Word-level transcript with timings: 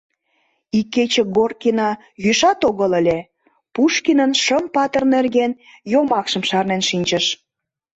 Икече 0.79 1.23
Горкина 1.35 1.89
йӱшат 2.23 2.59
огыл 2.69 2.91
ыле, 2.99 3.19
Пушкинын 3.73 4.31
«Шым 4.43 4.63
патыр 4.75 5.03
нерген...» 5.13 5.51
йомакшым 5.91 6.43
шарнен 6.49 6.81
шинчыш. 6.89 7.25